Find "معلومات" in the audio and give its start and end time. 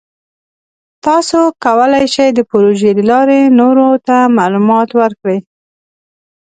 4.37-4.89